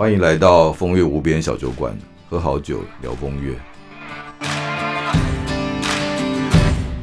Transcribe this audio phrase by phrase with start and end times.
[0.00, 1.94] 欢迎来到风月无边小酒馆，
[2.26, 3.54] 喝好酒聊风月。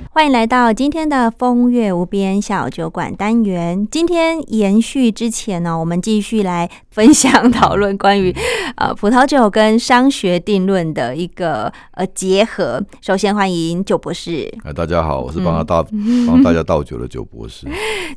[0.10, 3.88] 欢迎来到今天的风月无边小酒馆单元。
[3.92, 8.36] 今天延续之前呢，我们继续来分享讨论关于
[8.76, 12.84] 呃葡萄酒跟商学定论的一个呃结合。
[13.02, 14.52] 首先欢迎酒博士。
[14.64, 15.84] 哎，大家好，我是帮他倒、
[16.26, 17.68] 帮大家倒酒的酒博士。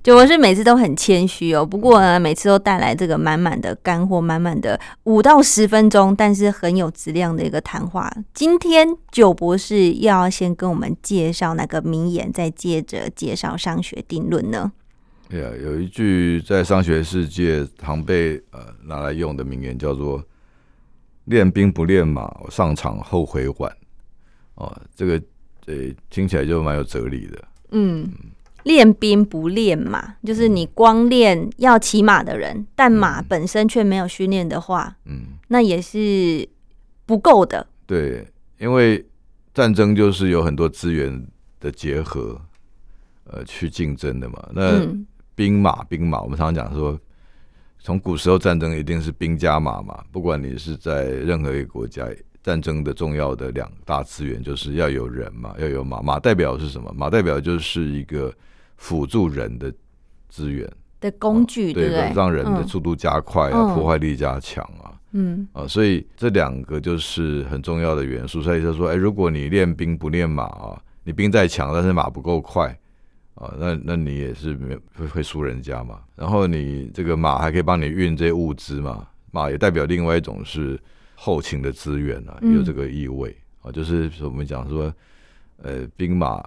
[0.02, 8.10] 酒博士每次都很谦虚哦，不过呢，每次都带来这个满满的干货，满满的五到十分钟，但是很有质量的一个谈话。
[8.32, 11.82] 今天酒博士要先跟我们介绍哪个。
[11.90, 14.70] 名言，再接着介绍商学定论呢？
[15.30, 20.22] 对啊，有一句在商学世界常被呃拿来用的名言，叫做
[21.26, 23.74] “练兵不练马，上场后悔晚”。
[24.56, 25.22] 哦，这个
[25.66, 25.74] 呃
[26.10, 27.42] 听起来就蛮有哲理的。
[27.70, 28.06] 嗯，
[28.64, 36.48] 练兵不练马，就是你光练要骑马的人，但马本身却没有训练的话，嗯，那也是
[37.06, 37.66] 不够的。
[37.86, 38.26] 对，
[38.58, 39.06] 因为
[39.54, 41.26] 战争就是有很多资源。
[41.62, 42.40] 的结合，
[43.24, 44.48] 呃，去竞争的嘛。
[44.54, 44.80] 那
[45.40, 47.00] 兵马，兵马，我们常常讲说，
[47.78, 50.04] 从古时候战争一定是兵加马嘛。
[50.12, 52.06] 不管你是在任何一个国家，
[52.42, 56.02] 战争的重要的两大资源就是要有人嘛，要有马。
[56.02, 56.92] 马代表是什么？
[56.94, 58.30] 马代表就是一个
[58.76, 59.72] 辅助人的
[60.28, 62.12] 资源的工具，对不对？
[62.14, 64.92] 让人的速度加快啊，破坏力加强啊。
[65.12, 68.42] 嗯啊，所以这两个就是很重要的元素。
[68.42, 70.78] 所以就说，哎，如果你练兵不练马啊。
[71.02, 72.78] 你兵再强，但是马不够快
[73.34, 76.00] 啊，那那你也是没会会输人家嘛。
[76.14, 80.78] 然后你这个马还可以帮你运这些物资嘛，马也代表另外一种是
[81.14, 83.72] 后勤的资源啊，有这个意味啊。
[83.72, 84.92] 就是我们讲说，
[85.62, 86.44] 呃，兵马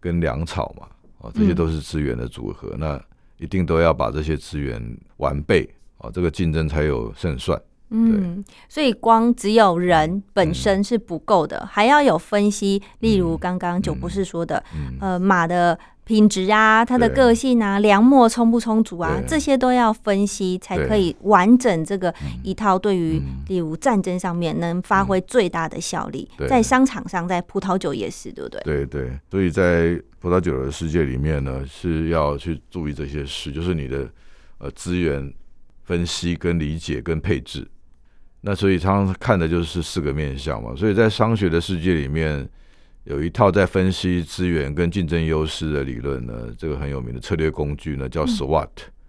[0.00, 0.88] 跟粮草嘛，
[1.26, 3.02] 啊，这些都是资源的组合，那
[3.38, 4.82] 一定都要把这些资源
[5.18, 5.68] 完备
[5.98, 7.60] 啊，这个竞争才有胜算。
[7.90, 12.82] 嗯，所以光只有人本身是不够的，还要有分析。
[12.98, 14.60] 例如刚刚九博士说的，
[15.00, 26.30] 呃，马的品质啊，它的个性啊，粮墨充不充足啊，这些都要分析，才可以完整这个一套对于例如战争上面能发挥最大的效力。
[26.48, 28.62] 在商场上，在葡萄酒也是，对不对？
[28.62, 34.08] 对对，所以在葡萄酒的世界里面呢，是要去注意这些事，就是你的
[34.58, 35.34] 呃资源
[35.82, 37.66] 分析、跟理解、跟配置。
[38.42, 42.48] 那所以常常看的就是四个面向嘛，所以在商学的世界里面，
[43.06, 48.68] 有一套在分析资源跟竞争优势的理论呢，这个很有名的策略工具呢叫 SWOT，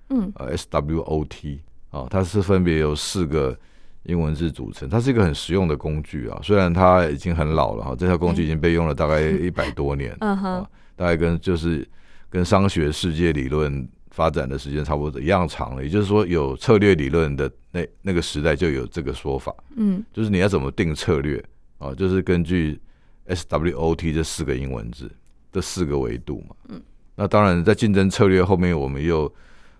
[0.10, 3.58] 嗯，呃 S W O T 啊，它是分别由四个
[4.04, 10.66] 英文字组成，它是一个很实用的工具啊，虽然它已经很老了哈，这套工具已经被用了大概 一百多年，嗯哼，
[10.96, 11.88] 大概跟就是
[12.30, 13.88] 跟商学世界理论。
[14.10, 21.38] 发展的时间差不多一样长了，也就是说，有策略理论的那那个时代就有这个说法，嗯，就是你要怎么定策略
[21.78, 22.80] 啊，就是根据
[23.28, 25.12] S W O T 这四个英文字
[25.52, 26.82] 这四个维度嘛，嗯，
[27.16, 29.32] 那当然在竞争策略后面，我们又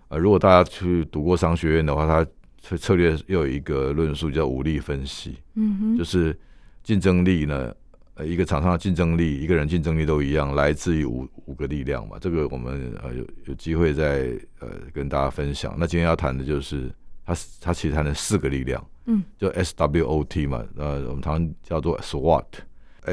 [0.08, 6.38] 呃，如果大家去读过商学院的话，它策略又有一个论述叫武力分析，嗯哼，就是
[6.82, 7.74] 竞争力呢。
[8.14, 12.16] 呃，一个厂商的竞争力，一个人竞争力都一样，来自于五五个力量嘛。
[12.20, 15.76] 这个我们呃有有机会再呃跟大家分享。
[15.78, 16.90] 那今天要谈的就是
[17.24, 21.96] 它它其实谈了四个力量，嗯，就 S W O T 嘛，呃，我们常常叫做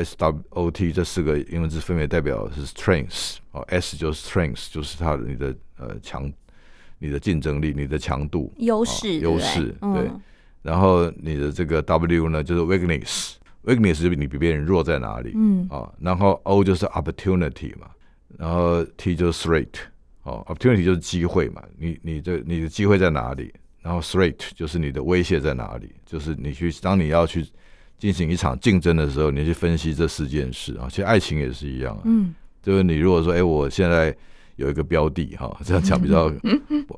[0.03, 6.31] SWOT，S W O T 这四个英文字分别代表是 Strength 哦，S 就是 Strength，就是它的你的呃强，
[6.99, 10.09] 你的竞争力，你的强度，优势，优势，对。
[10.61, 13.33] 然后你的这个 W 呢，就是 Weakness。
[13.63, 15.31] Weakness 就你比别人弱在哪里？
[15.35, 17.89] 嗯，啊，然后 O 就是 opportunity 嘛，
[18.37, 19.67] 然后 T 就是 threat，
[20.21, 23.51] 哦，opportunity 就是机会嘛，你你这你的机会在哪里？
[23.81, 25.89] 然后 threat 就是你的威胁在哪里？
[26.05, 27.43] 就是你去当你要去
[27.97, 30.87] 进行一场竞争的时候，你去分析这四件事啊。
[30.89, 34.15] 其实爱情也是一样，啊嗯，就是你如果说，哎，我现在
[34.55, 36.31] 有一个标的哈， 这样讲比较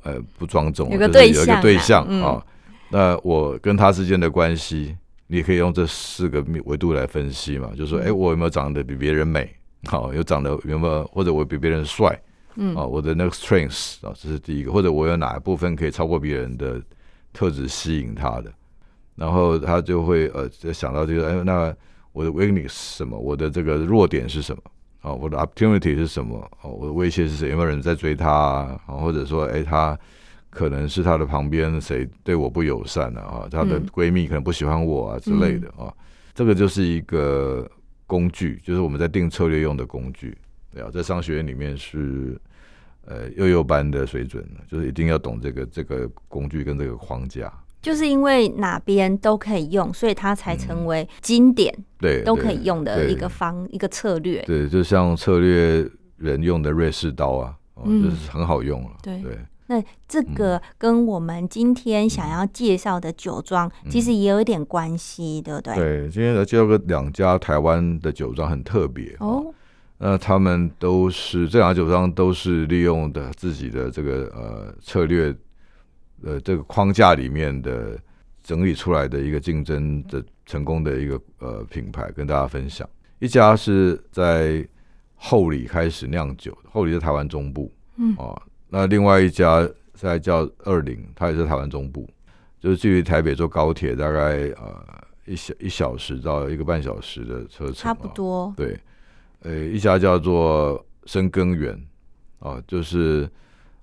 [0.02, 2.44] 呃不庄重，有个对象，有个对象啊，
[2.90, 4.96] 那我跟他之间的关系。
[5.30, 9.54] 你可以用这四个维度来分析嘛，就是说，哎，我有没有长得比别人美？
[9.84, 12.18] 好，有长得有没有，或者我比别人帅？
[12.54, 16.80] 嗯，啊，我的那个 strength 啊，这是第一个，或者我有哪一部分可以超过别人的
[17.30, 18.50] 特质吸引他的？
[19.18, 21.74] 然后他就会呃，就想到这个，哎，那
[22.12, 23.18] 我的 weakness 是什么？
[23.18, 24.62] 我的这个弱点是什么？
[25.02, 26.38] 啊，我的 opportunity 是什么？
[26.62, 27.50] 哦，我的威胁是谁？
[27.50, 28.80] 有没有人在追他啊？
[28.86, 29.98] 或者说，哎，他。
[30.50, 33.46] 可能是她的旁边谁对我不友善了啊？
[33.50, 35.92] 她的闺蜜可能不喜欢我啊之类的啊。
[36.34, 37.70] 这个就是一个
[38.06, 40.36] 工具，就是我们在定策略用的工具。
[40.72, 42.40] 对啊，在商学院里面是
[43.04, 47.52] 呃幼幼班的水准，就是一定要懂这个这个工具跟这个框架。
[47.88, 54.44] 就是因为哪边都可以用，所以它才成为经典，对，都可以用的一个方一个策略。
[54.46, 58.90] 对，就像策略人用的瑞士刀啊，哦，嗯就是很好用了。
[59.02, 59.38] 对对，
[59.68, 65.74] 那这个跟我们今天想要介绍的酒庄，其实也有一点关系，对不对？
[65.74, 69.26] 对，今天来介绍个两家台湾的酒庄很特别哦。
[69.26, 69.54] 哦，
[69.96, 75.34] 那他们都是这两家酒庄都是利用的自己的这个呃策略
[76.22, 77.98] 呃这个框架里面的
[78.42, 82.88] 整理出来的一个竞争的成功的一个呃品牌，跟大家分享。
[83.18, 84.66] 一家是在
[85.16, 92.08] 后里开始酿酒，后里在台湾中部，嗯哦，那另外一家在叫二零，它也是台湾中部，
[92.60, 94.20] 就是距离台北坐高铁大概
[94.50, 98.54] 呃一小一小时到一个半小时的车程，差不哦多。
[98.56, 98.78] 对，
[99.40, 101.76] 呃，一家叫做深耕园，
[102.38, 103.28] 啊，就是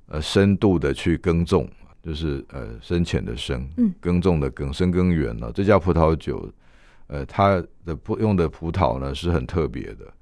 [0.07, 1.69] 呃深度的去耕种，
[2.05, 3.91] 就是呃深浅的深，嗯。
[3.99, 6.47] 耕种的耕，深耕园呢、这家葡萄酒，
[7.07, 10.13] 呃，它的葡用的葡萄呢是很特别的，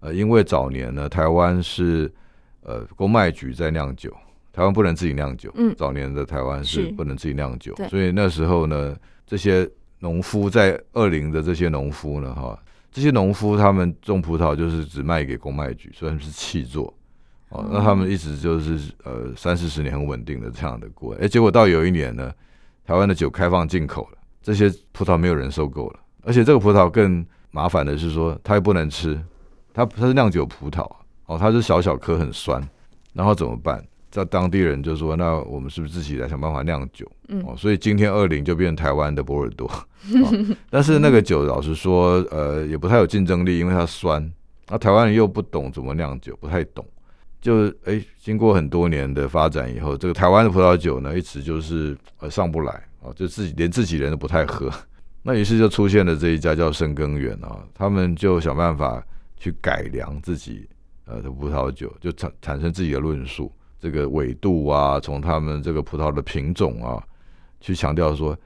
[0.00, 2.12] 呃，因为早年呢，台湾是
[2.62, 4.12] 呃公卖局在酿酒，
[4.52, 5.72] 台湾不能自己酿酒，嗯。
[5.76, 6.92] 早年的台湾是是。
[6.92, 12.60] 不能自己酿酒，所以那时候呢，这些农夫在二零的这些农夫呢，哈，
[12.90, 16.92] 这些农夫他们种葡萄就是只卖给公卖局，虽然是契作。
[17.50, 22.32] 哦，那他们一直就是呃三四十年很稳定的这样的过，哎，结果到有一年呢，
[22.84, 29.20] 台湾的酒开放进口了，这些葡萄没有人收购了，而且这个葡萄更麻烦的是说，它又不能吃，
[29.74, 30.88] 它它是酿酒葡萄，
[31.26, 32.62] 哦，它是小小颗很酸，
[33.12, 33.84] 然后怎么办？
[34.12, 37.08] 在当地人就说，那我们是不是自己来想办法酿酒？
[37.28, 44.32] 嗯哦，所以今天二零就变成台湾的波尔多，哦 但是那个酒老实说，呃，也不太有竞争力，因为它酸，
[44.68, 46.84] 那台湾人又不懂怎么酿酒，不太懂。
[47.40, 54.70] 就哎、经过很多年的发展以后，这个台湾的葡萄酒呢，一直就是呃上不来哦，就自己连自己人都不太喝。
[55.22, 59.04] 那于是就出现了这一家叫深耕园啊，他们就想办法
[59.36, 60.68] 去改良自己
[61.04, 67.02] 呃的葡萄酒，就产产生自己的论述，这个纬度啊，从他们这个葡萄的品种啊，
[67.60, 68.36] 去强调说，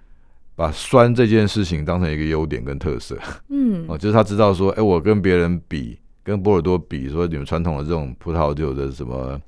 [0.57, 3.19] 把酸这件事情当成一个优点跟特色。
[3.49, 9.41] 嗯哦，就是他知道说，哎、我跟别人比，跟波尔多比，说你们传统的这种葡萄酒的什么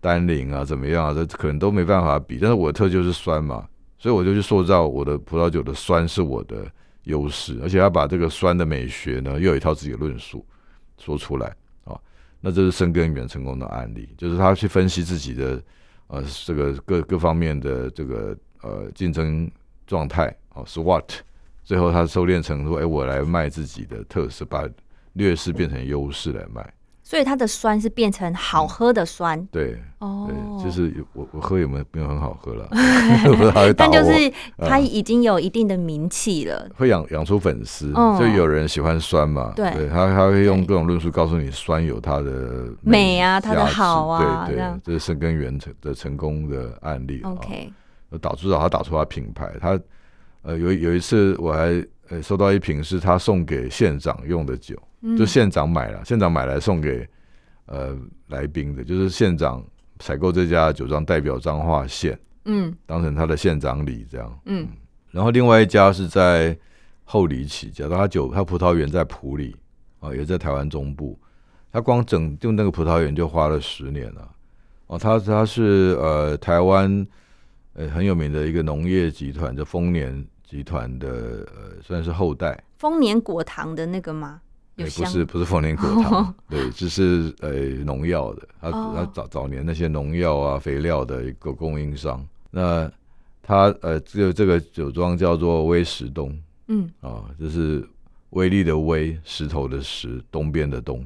[0.00, 2.38] 单宁啊，怎么样啊，这可能都没办法比。
[2.40, 3.68] 但是我的特就是酸嘛，
[3.98, 6.64] 所以我就去塑造我的葡萄酒的酸是我的
[7.02, 10.46] 优势，而且他把这个酸的美学呢，又有一套自己的论述
[10.96, 11.52] 说出来
[11.84, 11.98] 啊、
[12.40, 15.60] 那这是深耕远成功的案例，就是他去分析自己的
[16.06, 19.50] 呃这个各各方面的这个呃竞争
[19.86, 21.04] 状态哦，SWOT。
[21.62, 24.68] 最后他收敛成说：“哎、我来卖自己的特色，把
[25.14, 26.74] 劣势变成优势来卖。
[27.02, 29.44] 所以它的酸是变成好喝的酸。
[29.46, 30.28] 对”哦。
[30.28, 32.68] 对，就是我我喝有没有没有很好喝了。
[33.76, 36.70] 但就是它已经有一定的名气了。
[36.76, 38.16] 会养养出粉丝，嗯。
[38.16, 39.88] 就有人喜欢酸嘛，对。
[39.88, 47.32] 他他会用各种论述告诉你酸有它的美啊它的好啊对对，这是深根源成的成功的案例啊。
[47.32, 47.72] OK，
[48.20, 49.76] 打至少他打出他品牌，他
[50.42, 54.86] 呃有有一次我还呃收到一瓶是他送给县长用的酒，嗯
[55.16, 57.08] 就县长买了，县长买来送给
[57.66, 57.96] 呃
[58.28, 59.64] 来宾的，就是县长
[59.98, 64.40] 采购这家酒庄代表彰化县，嗯当成他的县长礼这样。
[64.44, 64.68] 嗯
[65.10, 66.56] 然后另外一家是在
[67.04, 69.56] 后里起家，他酒他葡萄园在埔里
[69.98, 71.18] 啊，也在台湾中部。
[71.72, 74.30] 他光整就那个葡萄园就花了十年了。
[74.86, 77.06] 哦，他他是呃台湾
[77.74, 84.40] 呃很有名的一个农业集团，叫丰年集团的呃算是后代，丰年果糖的那个吗？
[84.80, 87.50] 有哎不是不是凤梨果糖，对，只是呃
[87.84, 88.48] 农药的。
[88.60, 92.26] 他哦他早早年那些农药啊肥料的一个供应商。
[92.50, 92.90] 那
[93.42, 96.36] 他呃这个这个酒庄叫做威石东。
[96.72, 97.84] 嗯啊，就是
[98.30, 101.04] 威力的威，石头的石，东边的东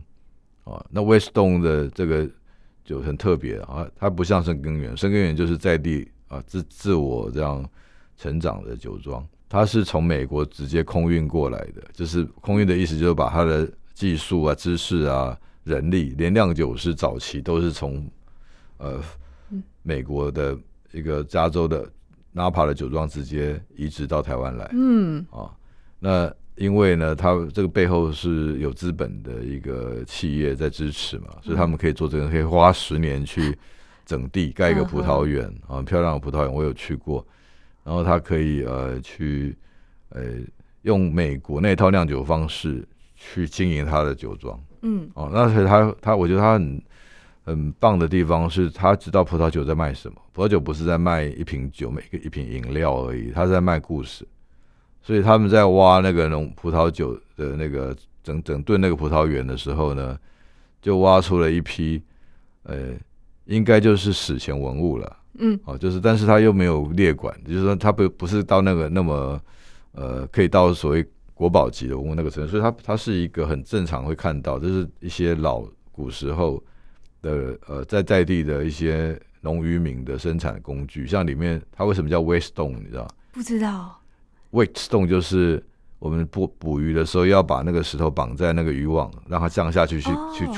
[0.65, 0.85] 啊。
[0.91, 2.29] 那 Westone 的这个
[2.85, 7.67] 酒很特别啊，它不像深根源，深根源就是在地啊自自我这样
[8.19, 18.05] 成长的酒庄，它是从美国直接空运过来的，就是空运的意思就是把它的技术啊、知识啊、人力，连酿酒师早期都是从
[18.79, 19.01] 呃
[19.85, 20.59] 美国的
[20.91, 21.89] 一个加州的
[22.35, 24.69] Napa 的酒庄直接移植到台湾来。
[24.73, 25.49] 嗯啊，
[26.01, 33.57] 那因为呢，它这个背后是有资本的一个企业在支持嘛，所以他们可以做这个，可以花十年去
[34.05, 37.25] 整地盖一个葡萄园啊，很漂亮的葡萄园，我有去过。
[37.85, 39.57] 然后他可以呃去
[40.09, 40.23] 呃
[40.83, 46.83] 用美国那套酿酒方式去经营他的酒庄嗯哦，那所以他他我觉得他很
[47.45, 50.17] 很棒的地方是，他知道葡萄酒在卖什么。
[50.33, 54.27] 葡萄酒不是在卖一瓶酒，每个一瓶饮料而已，他在卖故事。
[55.03, 60.19] 所以他们在挖那个农葡萄酒的那个整整顿那个葡萄园的时候呢，
[60.81, 62.03] 就挖出了一批，
[62.63, 62.93] 呃，
[63.45, 65.17] 应该就是史前文物了。
[65.39, 69.41] 嗯，哦，就是，但是他又没有列管，就是说他不不是到那个那么，
[69.93, 76.63] 呃，可以到所谓国宝级的文物那个层，所以它它是一个很正常会看到，就是一些老古时候
[77.21, 83.09] 的呃在在地的一些农渔民的生产工具，像里面它为什么叫 waste stone，你知道？
[83.33, 84.01] 不知道。
[84.53, 85.61] waste stone 就是
[85.99, 90.49] 我们捕捕鱼的时候要把那个石头绑在那个渔网，让它降下去去去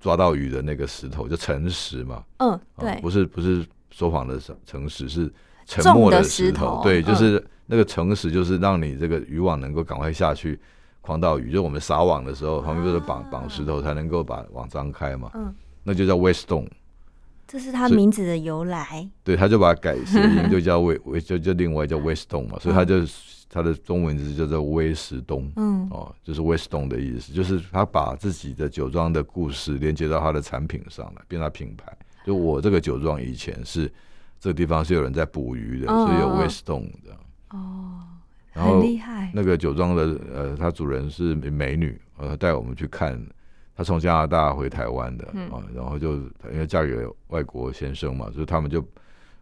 [0.00, 2.24] 抓到鱼的那个石头，就沉石嘛。
[2.38, 3.64] 嗯，对，不是不是。
[3.96, 5.32] 说谎的诚实是
[5.64, 10.60] 沉默的石头，对，就是那个诚实，就是让你这个渔网能够赶快下去
[11.00, 11.50] 狂到鱼。
[11.50, 15.30] 就我们撒网的时候，旁边不是绑绑石头才能够把网张开嘛？
[15.32, 16.68] 嗯，那就叫 Westone，
[17.48, 19.08] 这是他名字的由来。
[19.24, 22.58] 对，他就把它改 谐音，就叫威威，就就另外叫 Westone 嘛。
[22.60, 22.96] 所以他就
[23.48, 31.96] 他的中文字叫做威石东，嗯，哦，就是 Westone 的意思，就是他把自己的酒庄的故事连接到他的产品上来，变成品牌。
[32.26, 33.88] 就我这个酒庄以前是
[34.40, 37.16] 这个地方是有人在捕鱼的，所以有 Westone 的
[37.50, 38.02] 哦，
[38.52, 39.30] 很厉害。
[39.32, 43.24] 那个酒庄的呃，它主人是美女，呃，带我们去看。
[43.76, 46.14] 她从加拿大回台湾的啊，然后就
[46.50, 48.84] 因为嫁给外国先生嘛，所以他们就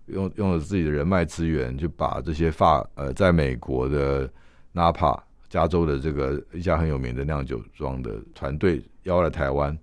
[0.07, 4.29] 用用了自己的人脉资源，就把这些发呃，在美国的
[4.73, 5.17] 纳帕
[5.49, 9.79] 加州的这个一家很有名的酿酒庄的团队邀来台湾，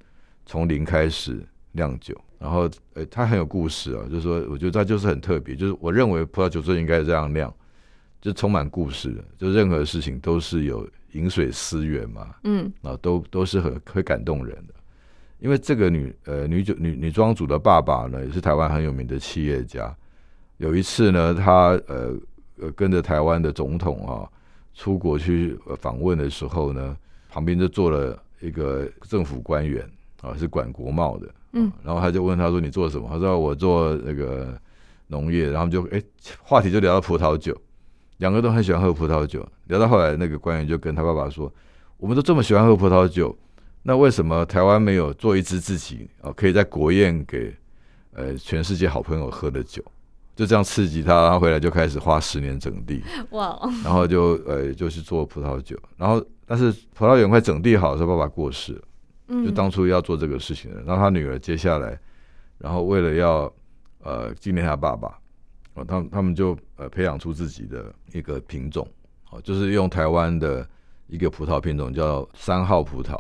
[0.46, 1.42] 从零开始
[1.72, 2.16] 酿酒。
[2.42, 7.54] 然后，呃，它很有故事啊，就是说，我觉得它就是很特别，就是我认为葡萄酒就应该这样酿，
[8.20, 14.74] 就充满故事的，就任何事情都是有饮水思源嘛，嗯，啊，都都是很会感动人的。
[15.38, 19.96] 因为这个女呃女酒女女庄主的爸爸呢，也是台湾很有名的企业家。
[20.58, 22.18] 有一次呢，他呃
[22.60, 24.28] 呃跟着台湾的总统啊
[24.74, 26.98] 出国去访问的时候呢，
[27.30, 29.88] 旁边就坐了一个政府官员
[30.22, 31.28] 啊，是管国贸的。
[31.54, 34.60] 嗯，然后他就问他说：“你做什么？”他说：“我做那个
[35.08, 36.02] 农业。”然后就哎，
[36.42, 37.56] 话题就聊到葡萄酒，
[38.18, 39.48] 两个都很喜欢喝葡萄酒。
[39.68, 41.52] 聊到后来，那个官员就跟他爸爸说
[41.98, 43.38] ：“我们都这么喜欢喝葡萄酒，
[43.84, 47.54] 那为什么台湾没有做一支自己啊，可以在国宴给
[48.14, 49.84] 呃全世界好朋友喝的酒？”
[50.34, 53.04] 就这样刺激他，然后回来就开始花十年整地。
[53.32, 53.60] 哇！
[53.84, 58.82] 然后就呃就是做葡萄酒，然后但是葡萄园快整地好的时候，爸爸过世了。
[59.46, 61.98] 就当初要做这个事情的，然后他女儿接下来，
[62.58, 63.52] 然后为了要
[64.04, 65.18] 呃纪念他爸爸，
[65.76, 68.86] 哦，他他们就呃培养出自己的一个品种，
[69.30, 70.68] 哦，就是用台湾的
[71.08, 73.18] 一个葡萄品种叫三号葡萄。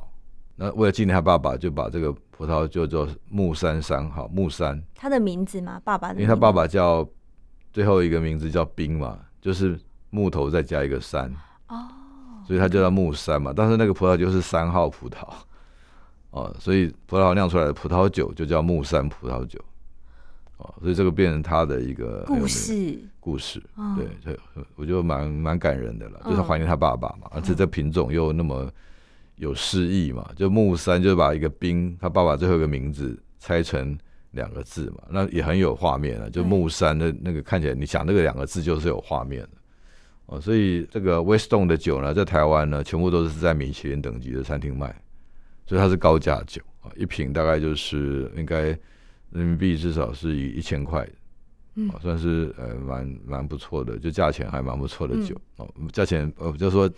[0.57, 4.79] 那为了纪念他爸爸，就把这个葡萄就做木山三号木山。
[4.93, 5.79] 他的名字嘛？
[5.83, 6.15] 爸爸的？
[6.15, 7.07] 因为他爸爸叫
[7.71, 11.33] 最后一个名字叫冰嘛，就是木头再加一个山
[11.67, 11.87] 哦，
[12.45, 13.53] 所以他就叫木山嘛。
[13.55, 15.25] 但是那个葡萄就是三号葡萄。
[16.31, 19.59] 哦，所以葡萄酿出来的葡萄酒就叫木山葡萄酒，
[20.57, 23.61] 哦，所以这个变成他的一个故事，故事，
[23.97, 24.39] 对，对，
[24.75, 28.71] 我觉得蛮蛮感人的了，就是怀念他爸爸嘛，而且这品种又那么
[29.35, 33.97] 有诗意嘛，就木山就把一个冰，他爸爸最后一个名字拆成
[34.31, 39.49] 两个字嘛，那也很有画面了，就木山的那个看起来，你想那个两个字就是有画面的，
[40.27, 44.95] 哦，所以这个 Westone 的酒呢，在台湾呢，全部都是在米其林等级的餐厅卖。
[45.65, 48.63] 所以它是高价酒啊，一瓶大概就是应该
[49.31, 51.07] 人民币至少是以一千块，
[51.75, 56.89] 嗯，算是呃蛮蛮不错的，就价钱还蛮不错的酒哦，价钱呃就说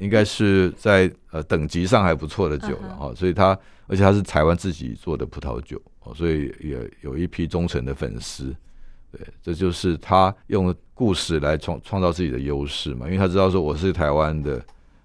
[0.00, 3.56] 应该是在呃等级上还不错的酒了哈，所以它
[3.86, 8.54] 而且它是台湾自己做的葡萄酒哦，所以也有一批忠诚的粉丝，
[9.12, 14.60] 对，这就是他用故事来创创造自己的优势嘛，因为他知道说我是台湾的。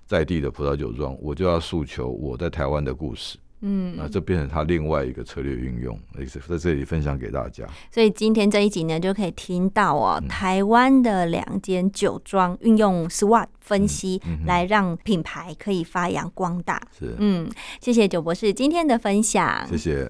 [0.07, 3.37] 在地的葡萄酒庄，我就要诉求我在台湾的故事。
[3.61, 5.99] 嗯，那这变成他另外一个策略运用，
[6.47, 7.65] 在这里分享给大家。
[7.89, 16.79] 所以今天这一集呢，就可以听到哦，台湾的两间酒庄运用 SWOT 分析来让品牌可以发扬光大。
[16.99, 17.49] 是，嗯，
[17.81, 20.05] 谢谢九博士今天的分享，谢谢。